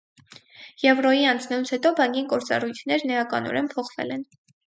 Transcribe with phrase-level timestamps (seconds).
[0.83, 4.27] Եվրոյի անցնելուց հետո բանկի գործառույթներն էականորեն փոխվել են։